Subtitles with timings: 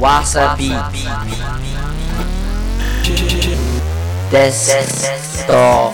[0.00, 0.68] わさび
[4.30, 5.90] デスト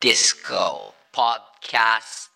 [0.00, 2.30] ディスコポッキャス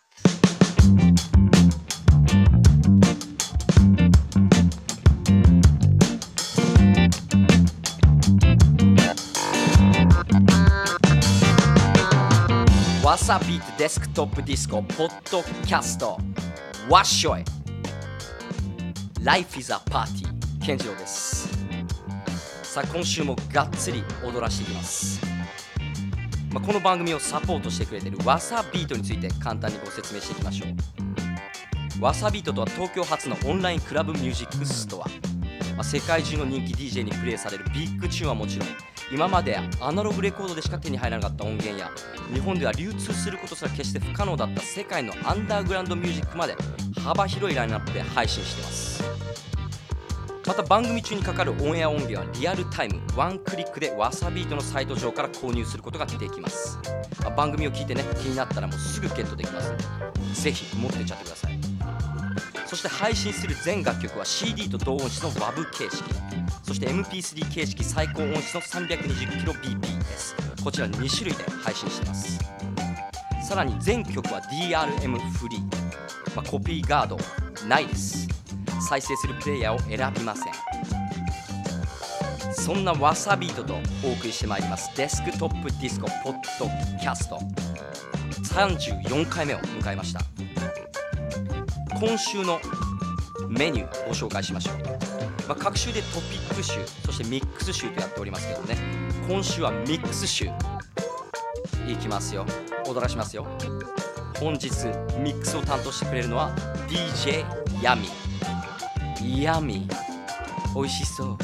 [13.03, 16.19] トわさびデスクトップディスコポッドキャスト
[16.89, 17.45] わっしょい
[19.25, 20.27] Life is a Party.
[20.63, 21.49] 健次郎です。
[22.63, 25.19] さあ今週もがっつり踊らしていきます、
[26.53, 30.67] まあ、この番組をサポートしてくれているわさビートについて簡単にご説明していきましょ
[32.01, 32.05] う。
[32.05, 35.09] わさビートとは東京発のオンラインクラブミュージックストア、
[35.75, 38.69] まあ、世界中の人気 DJ にプレイされる big tune はもちろん
[39.13, 41.91] 今までアナログレコードでしか手に入らなかった音源や
[42.33, 46.57] 日本では流通することすら決して不可能だった世界のアンダーグラウンドミュージックまで
[47.03, 49.05] 幅広いラインナップで配信しています。
[50.47, 56.79] また番組中にかかるオンエア音源はリアルタイムワンクリックでわさビートのサイト上から購入することができます、
[57.23, 59.85] まあ番組を聞いてね気になったらもうすぐゲットできますので
[60.35, 61.59] ぜひ持ってっちゃってください。
[62.67, 66.05] そして配信する全楽曲は CD と同音質の WAV 形式。
[66.65, 72.39] そして MP3 形式最高音質の 320kbps こちら2種類で配信してます。
[73.47, 75.61] さらに全曲は DRM フリー、
[76.35, 77.19] まあ、コピーガード
[77.69, 78.27] ないです。
[78.89, 80.53] 再生するプレイヤーを選びません。
[82.53, 84.91] そんなわさビートとお送りしてまいります。
[84.97, 86.65] デスクトップディスコポッド
[86.99, 87.39] キャスト。
[88.55, 90.23] 34回目を迎えました。
[92.01, 92.59] 今週の
[93.51, 94.77] メニューご紹介しましょう、
[95.49, 96.73] まあ、各週でトピック集
[97.05, 98.79] そしてミックス集とやっておりますけどね。
[99.29, 100.47] 今週はミックス集。
[101.87, 102.45] いきますよ。
[102.87, 103.47] 踊らしますよ。
[104.39, 104.69] 本日
[105.19, 106.53] ミックスを担当してくれるのは
[106.89, 107.45] DJ
[107.83, 108.09] ヤミ。
[109.43, 109.87] ヤミ。
[110.75, 111.39] 美味しそう。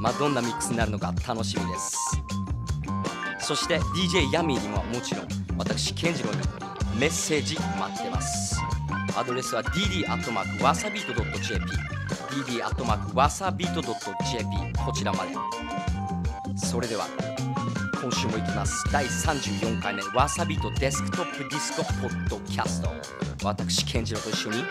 [0.00, 1.98] まあどんなミックスになるのか楽しみです。
[3.40, 6.36] そして DJ ヤミーにももちろん私健次郎に
[6.98, 8.58] メッセージ待ってます。
[9.16, 11.93] アドレスは dd.wasabeat.jp
[12.42, 15.30] dd.wasabeat.jp こちらまで。
[16.56, 17.06] それでは
[18.00, 18.84] 今週もいきます。
[18.92, 22.90] 第34回目わさビートデスクトップディスコポッドキャスト。
[23.44, 24.64] 私健次郎と一緒に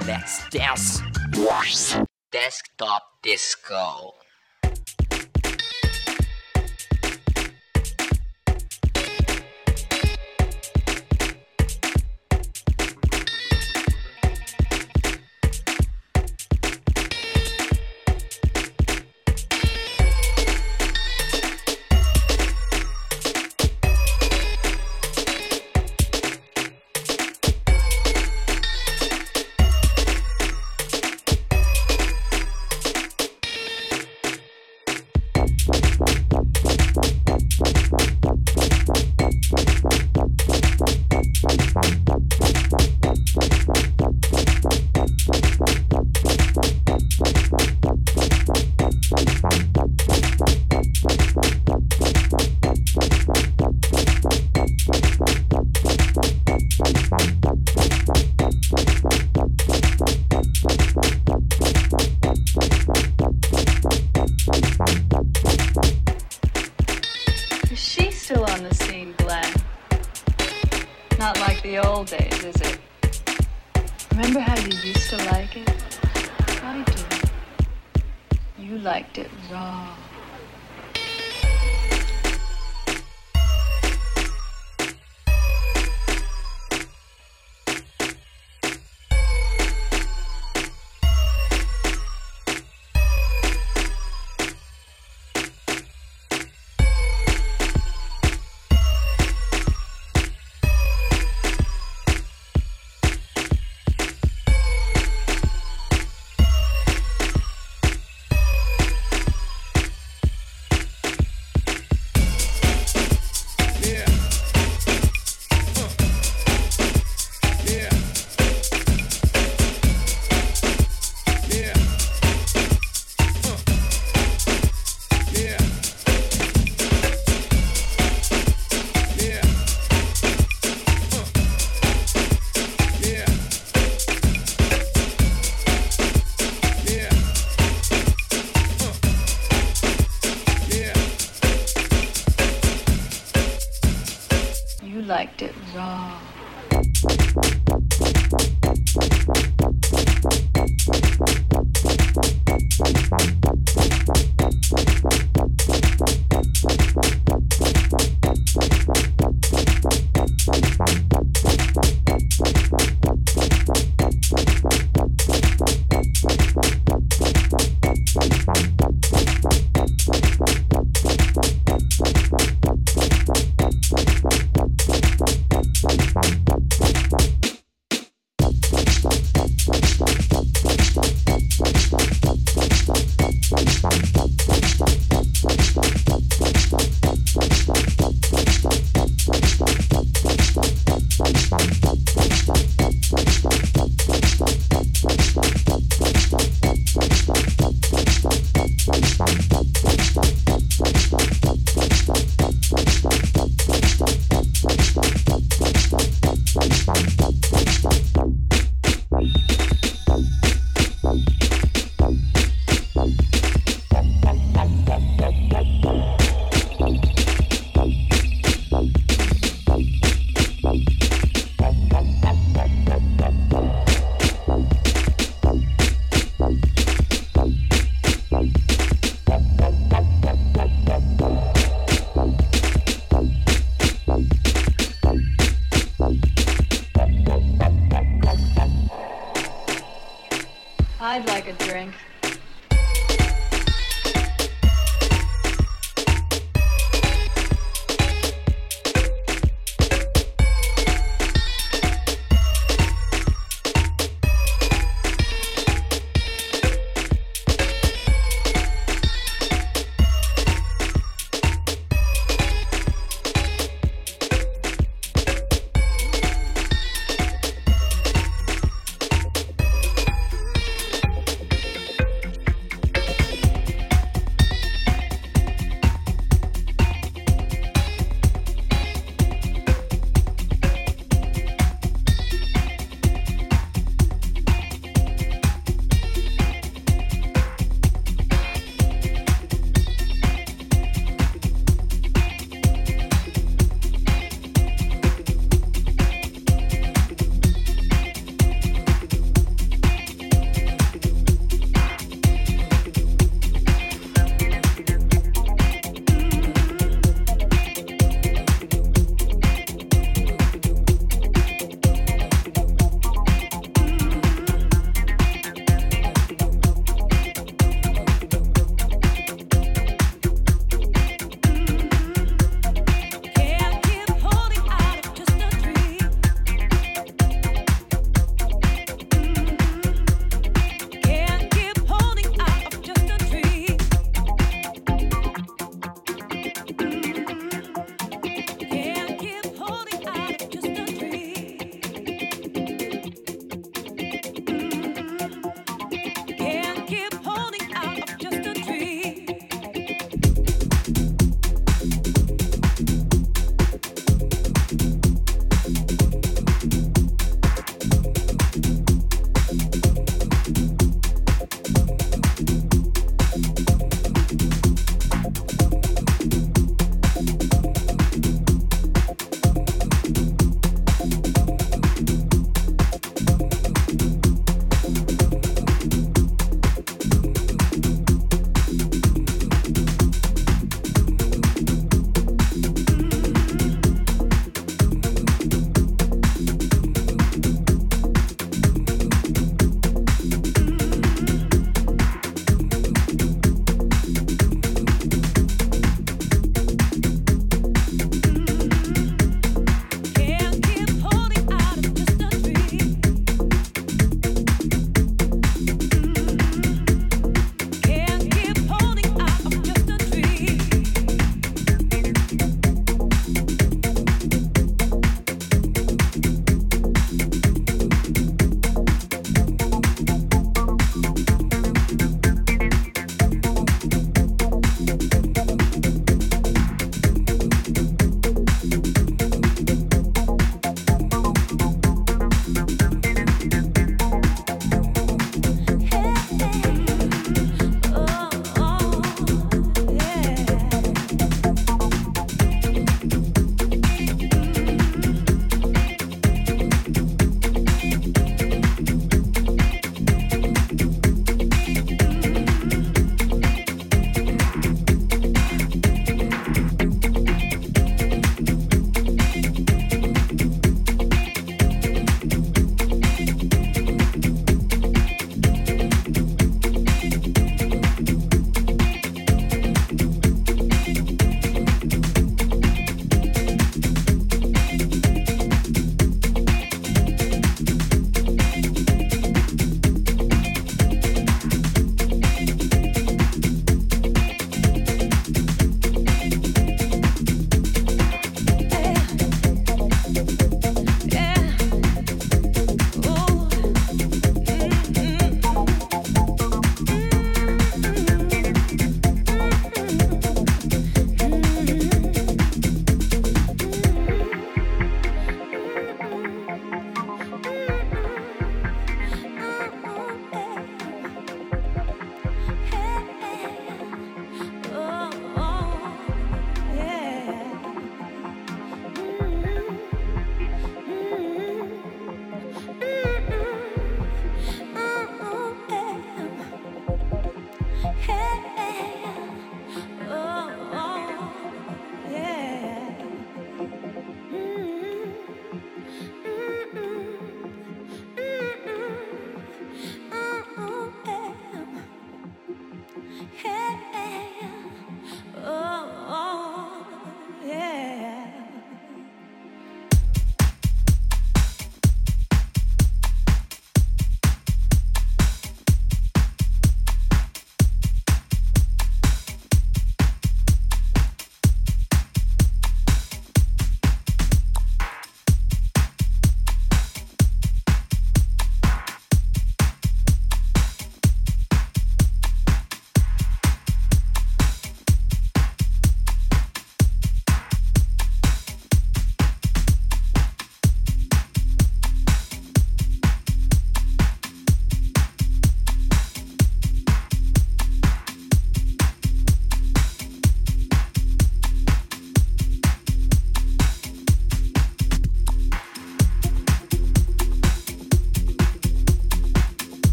[0.00, 1.02] Let's dance!
[2.30, 4.19] デスクトップディスコ。
[79.80, 80.19] 아.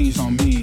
[0.00, 0.62] Change on me.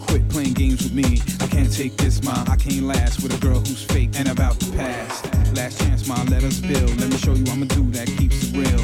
[0.00, 1.22] Quit playing games with me.
[1.40, 2.32] I can't take this, ma.
[2.48, 5.22] I can't last with a girl who's fake and about to pass.
[5.54, 6.16] Last chance, ma.
[6.24, 6.90] Let us build.
[6.98, 8.80] Let me show you I'm a dude that keeps it real.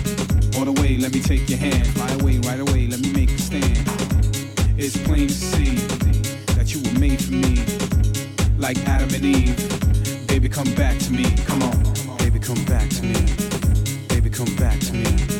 [0.57, 1.89] All the way, let me take your hand.
[1.89, 2.87] Fly away, right away.
[2.87, 3.83] Let me make a stand.
[4.79, 5.75] It's plain to see
[6.55, 7.59] that you were made for me,
[8.59, 10.29] like Adam and Eve.
[10.29, 11.25] Baby, come back to me.
[11.47, 13.19] Come on, baby, come back to me.
[14.07, 15.40] Baby, come back to me.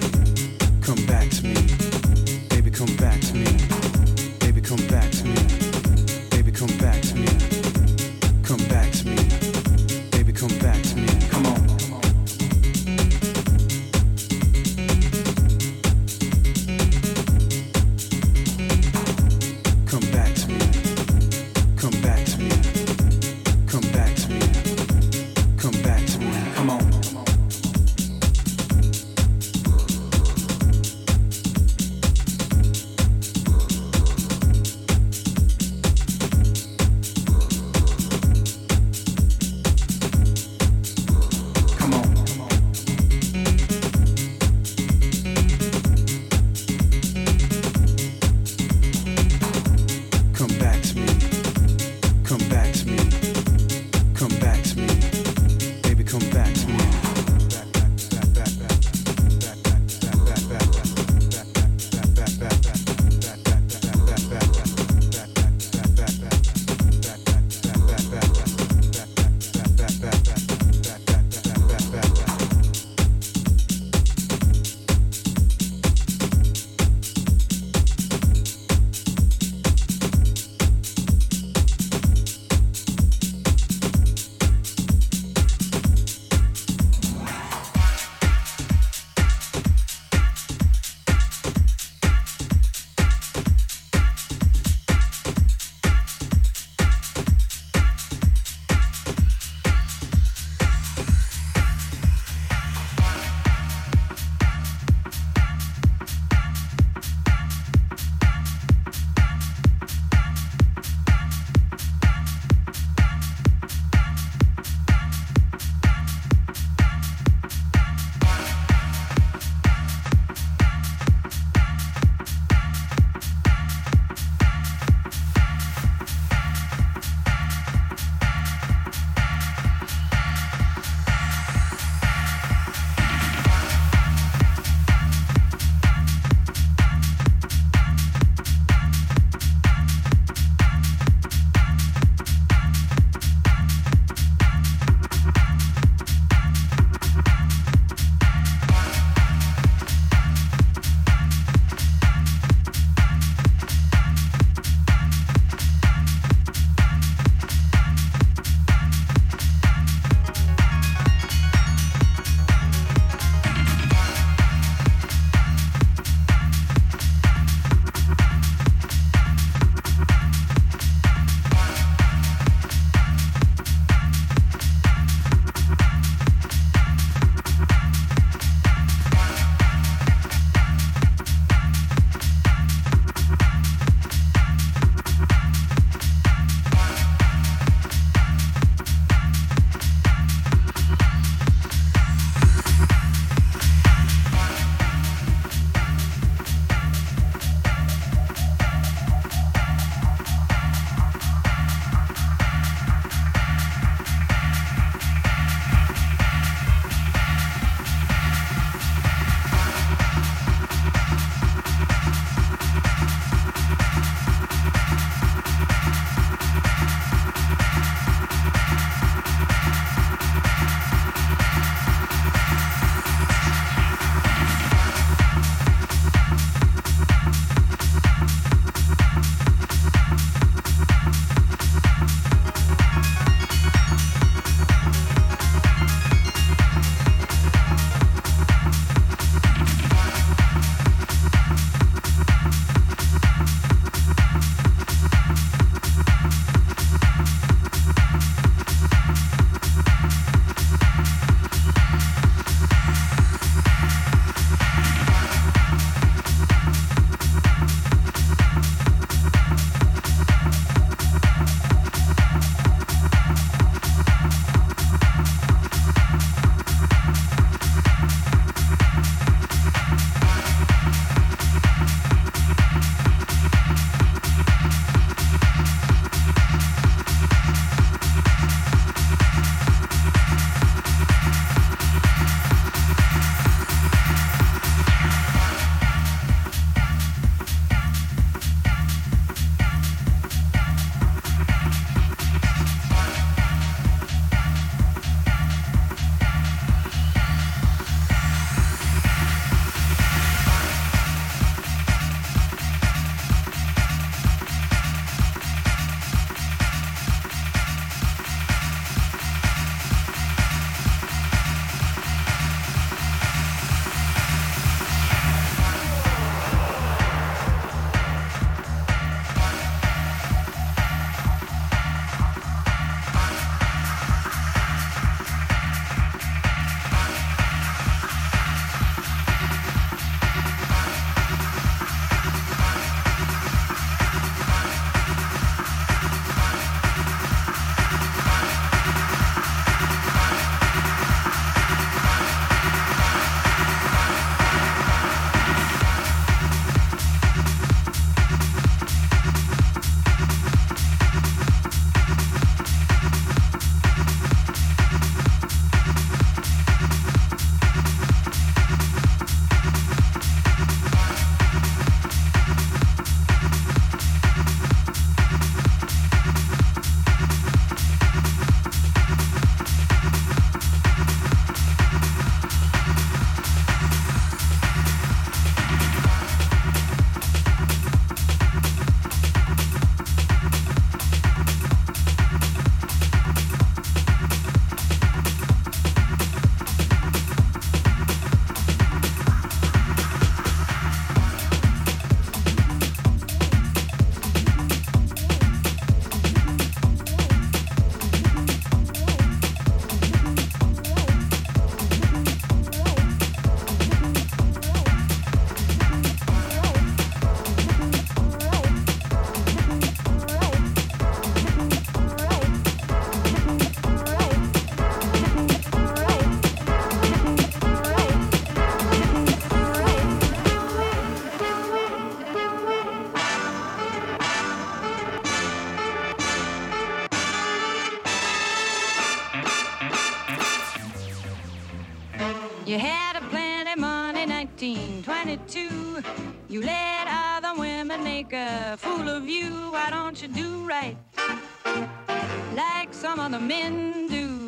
[443.41, 444.40] Men do?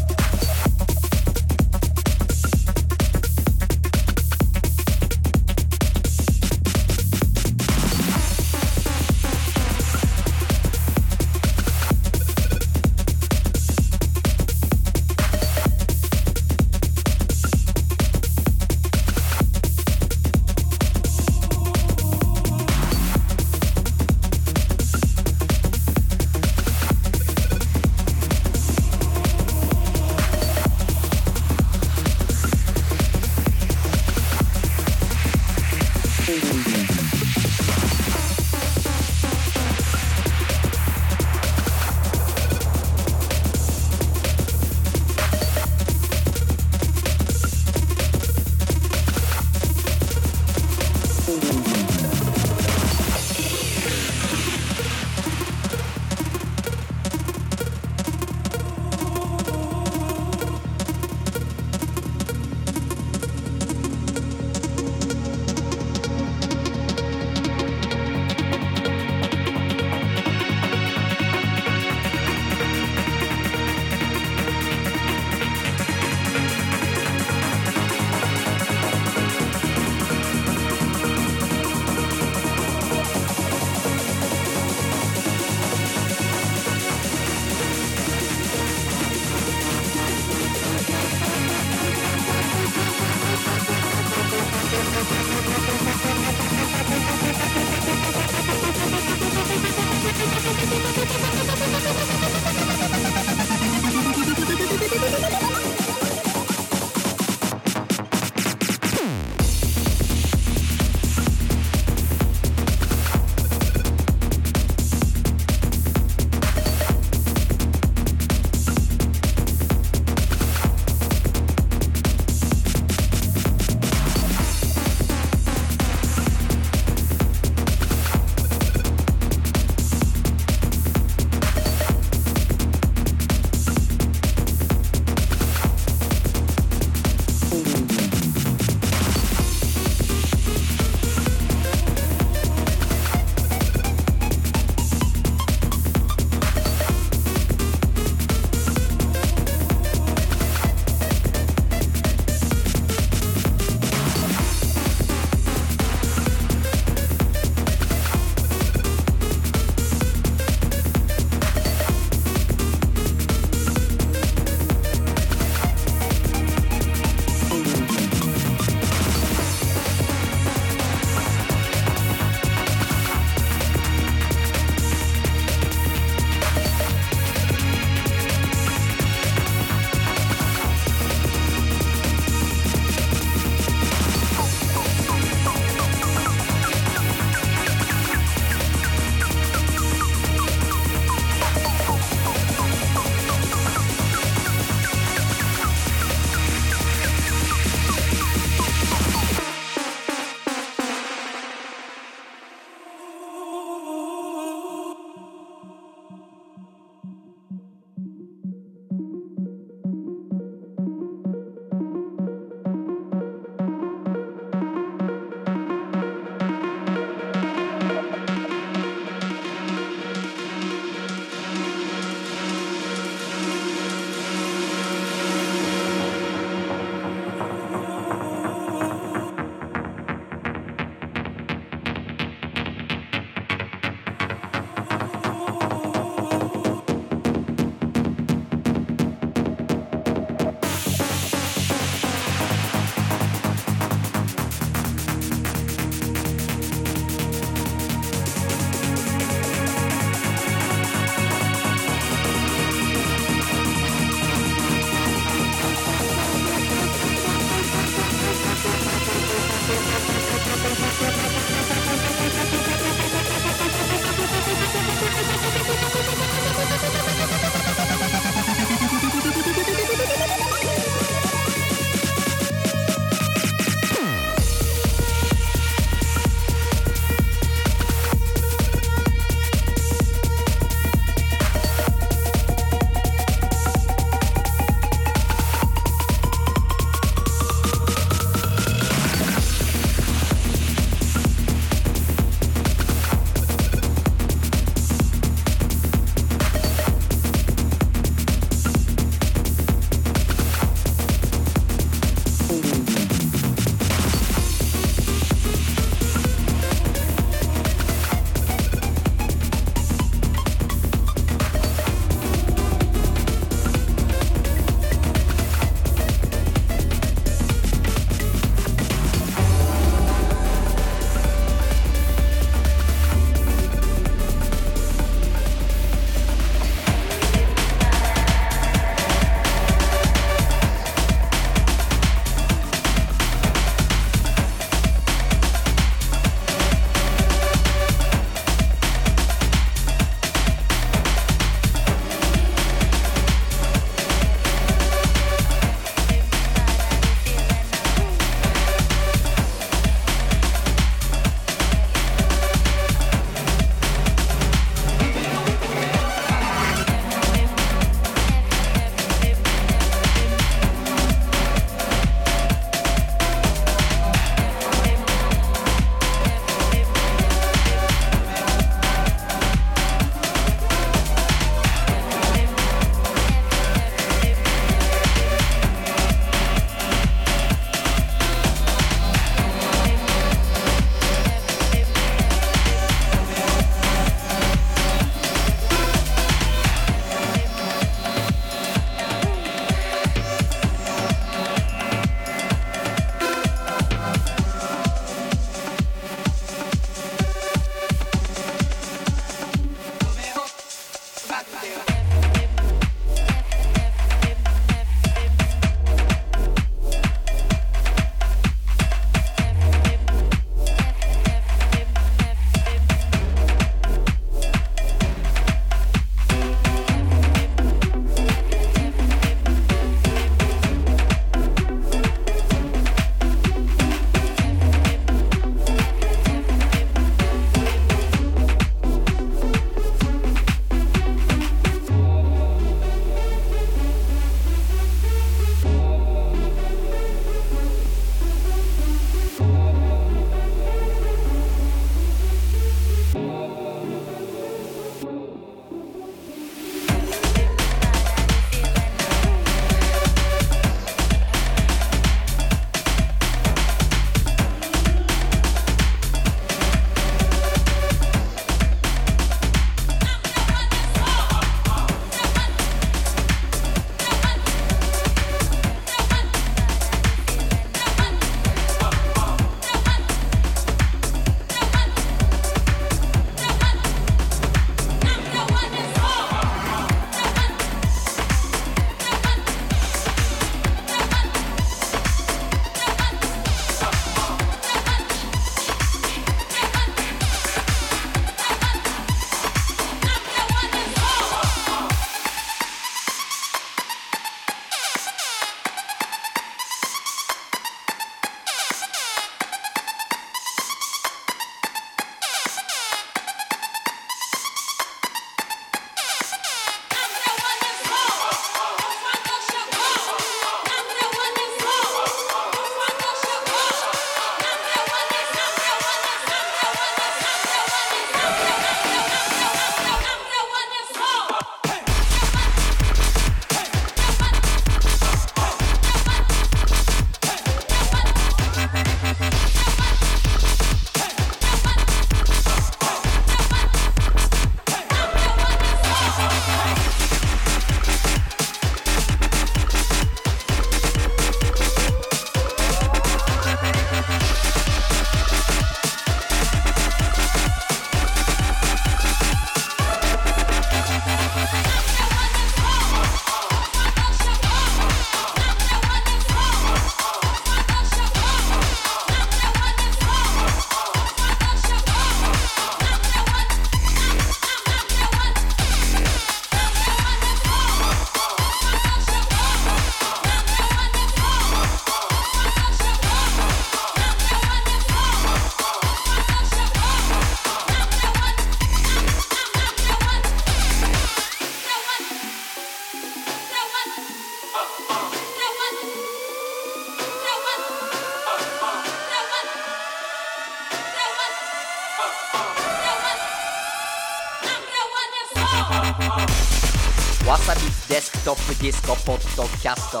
[598.26, 600.00] トップディスコポッドキャスト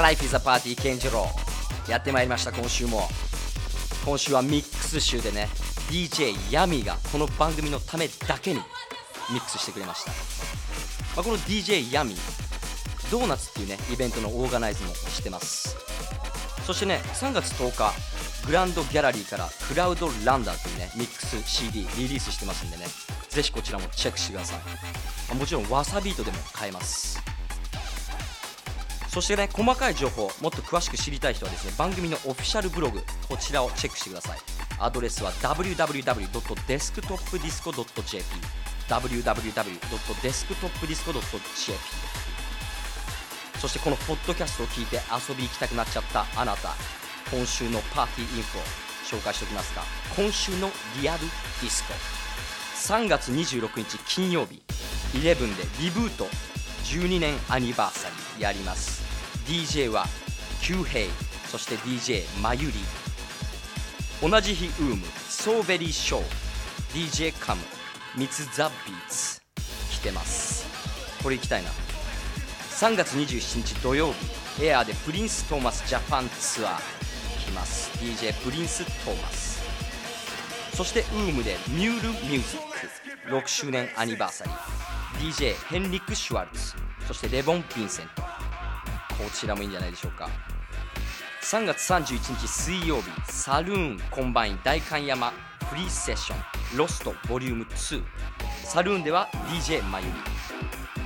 [0.00, 1.26] Life is a Party 健次郎
[1.88, 3.08] やってまいりました今週も。
[4.04, 5.48] 今週はミックス集でね
[5.90, 8.60] DJ ヤミーがこの番組のためだけに
[9.32, 10.12] ミックスしてくれました、
[11.16, 15.76] まあ、この DJ ヤミードーナツっていうねイベントのオーガナイズもしてます。
[16.64, 22.84] そしてね3月10日グランドギャラリーからクラウドランダーというねミックス CD リリースしてますんでね
[23.28, 24.58] ぜひこちらもチェックしてください、
[25.34, 27.22] もちろんわさビートでも買えます。
[29.08, 34.38] そしてね細かい情報もっと詳しく知りたい人はですね番組のオフィシャルブログこちらをチェックしてください。
[34.78, 38.24] アドレスは www.desktopdisco.jp
[38.88, 41.78] www.desktopdisco.jp
[43.60, 46.76] そしてこのポッドキャストを聞いて遊び行きたくなっちゃったあなた
[47.30, 49.82] 今週のパーティーインフォ紹介しておきますか。
[50.16, 50.70] 今週の
[51.00, 51.30] リアルディ
[51.68, 52.17] スコ。
[52.78, 54.62] 3月26日金曜日
[55.12, 56.24] 11でリブート
[56.84, 59.02] 12年アニバーサリーやります。
[59.46, 60.06] DJ は
[60.62, 61.08] Q ヘイ
[61.50, 62.74] そして DJ まゆり
[64.22, 66.22] 同じ日ウームソーベリーショー
[66.94, 67.62] DJ カム
[68.16, 69.42] ミツザビーツ
[69.92, 70.66] 来てます。
[71.22, 71.70] これ行きたいな。
[71.70, 74.12] 3月27日土曜
[74.58, 76.78] 日エアーでプリンス・トーマスジャパンツアー
[77.44, 77.90] 来ます。
[77.98, 79.47] DJ プリンス・トーマス。
[80.78, 88.28] そしてウームでミュール・ミュージック6周年アニバーサリー DJ ヘンリック・シュワルツそしてレボン・ヴィンセントこ
[89.34, 90.30] ちらもいいんじゃないでしょうか。
[91.42, 93.10] 3月31日水曜日。
[93.26, 95.32] サルーンコンバイン代官山。
[95.68, 98.00] フリーセッションロストボリューム2
[98.62, 100.12] サルーンでは DJ まゆり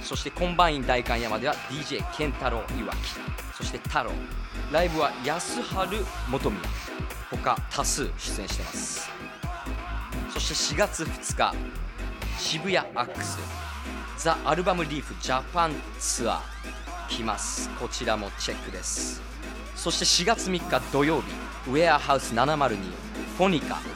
[0.02, 4.10] そしてコンバイン代官山では DJ ケンタロウいわきそして太郎
[4.70, 5.96] ライブは安春
[6.28, 6.62] 元宮。
[7.30, 9.11] 他多数出演してます。
[10.42, 11.54] して4月2日
[12.36, 13.38] 渋谷アックス
[14.18, 16.40] ザ・アルバムリーフジャパンツアー
[17.08, 17.68] 来ます。
[17.78, 19.20] こちらもチェックです。
[19.76, 21.26] そして4月3日土曜日
[21.68, 22.78] ウェアハウス702
[23.36, 23.88] フォニカフ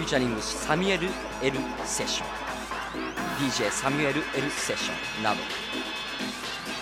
[0.00, 1.08] ューチャリングサミュエル・
[1.42, 2.28] エル・セッション
[3.48, 5.36] DJ サミュエル・エル・セッションなど。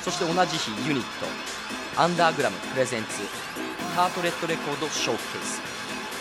[0.02, 3.08] そして同じ日ユニットアンダーグラムプレゼンツ
[3.94, 5.60] タートレットレコードショーケース。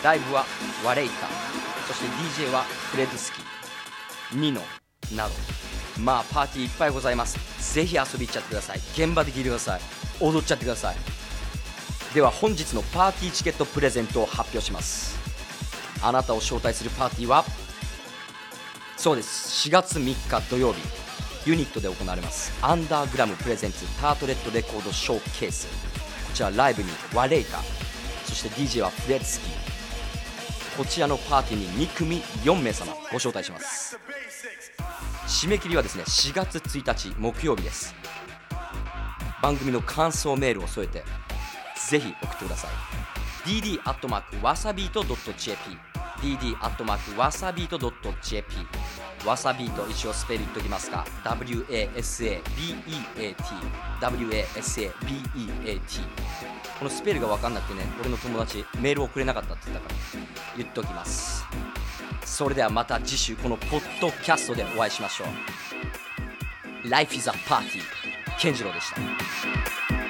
[0.03, 0.45] ライブは
[0.83, 1.27] ワレイカ
[1.93, 4.61] そして DJ はフレッドスキーニノ
[5.15, 5.33] など。
[5.99, 7.37] まあパーティーいっぱいございます。
[7.75, 8.79] ぜひ遊び行っちゃってください。
[8.93, 9.81] 現場で聴いてください。
[10.19, 10.95] 踊っちゃってください。
[12.15, 15.19] では本日のパーティーチケットプレゼントを発表します。
[16.01, 17.45] あなたを招待するパーティーは
[18.97, 19.69] そうです。
[19.69, 20.81] 4月3日土曜日
[21.45, 22.51] ユニットで行われます。
[22.63, 25.67] アンダーグラムプレゼンツタートレットレコードショーケース。
[25.67, 27.61] こちらライブにワレイカ
[28.25, 29.62] そして DJ はフレッツキー
[30.77, 33.99] こちらのパーティーに2組4名様ご招待します。
[35.27, 37.93] 締め切りはですね4月1日木曜日です。
[39.41, 41.03] 番組の感想メールを添えて
[41.89, 42.71] ぜひ送ってください。
[43.47, 45.57] Dd アットマークわさびと .jp
[46.21, 48.55] dd アットマークわさびと .jp
[49.25, 51.05] わさびと一応スペル言っときますか。
[51.23, 52.41] Wasabeat wasabeat
[56.79, 59.95] このスペルが分かんなくてね俺の友達メールをくれなかったって言ったから
[60.57, 61.45] 言っときます。
[62.25, 65.25] それではまた次週このポッドキャストでお会いしましょ
[66.85, 66.89] う。
[66.89, 67.81] Life is a Party
[68.39, 70.02] 健次郎でした。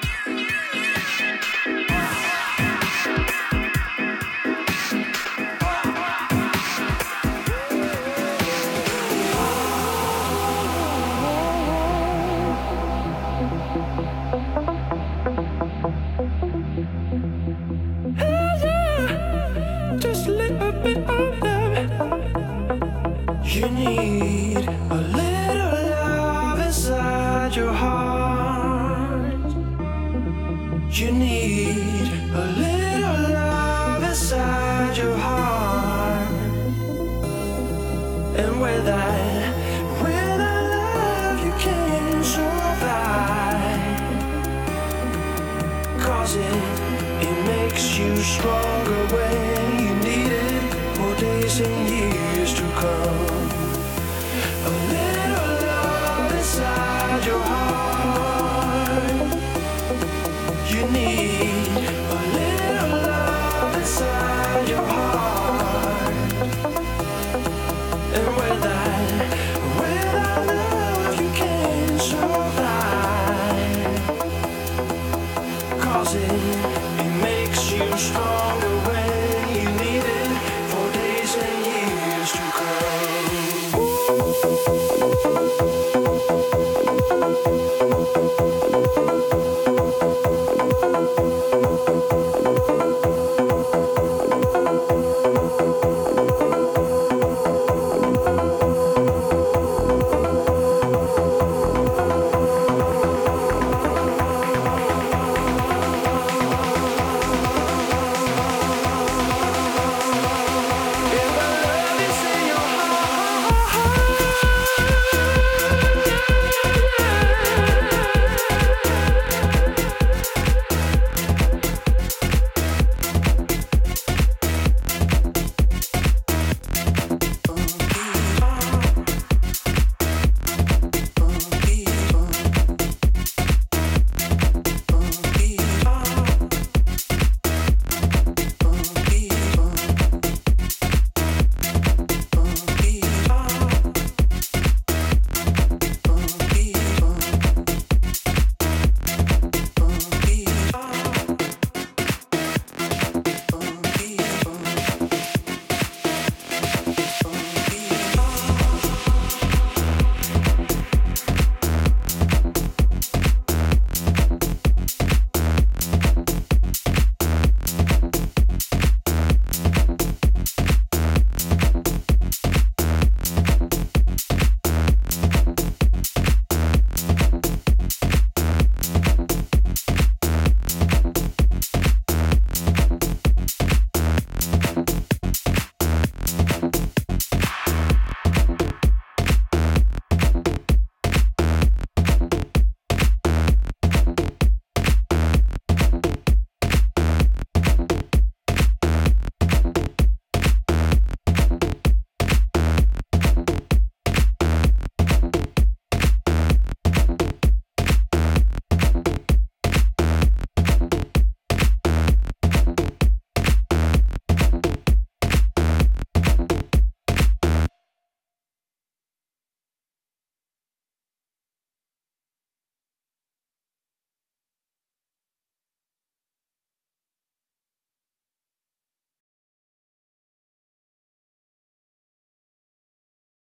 [23.83, 24.12] money.